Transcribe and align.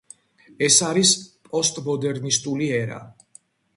ეს 0.67 0.77
არის 0.87 1.11
პოსტმოდერნისტული 1.51 2.71
ერა. 2.83 2.99